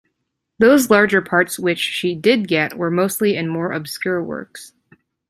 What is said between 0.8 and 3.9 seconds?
larger parts which she did get were mostly in more